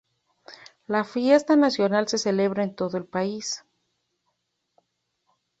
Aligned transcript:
La 0.87 1.03
fiesta 1.03 1.55
nacional 1.55 2.07
se 2.07 2.17
celebra 2.17 2.63
en 2.63 2.73
todo 2.75 2.97
el 2.97 3.05
país. 3.05 3.63